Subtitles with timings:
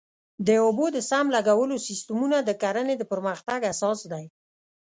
[0.47, 4.25] د اوبو د سم لګولو سیستمونه د کرنې د پرمختګ اساس دی.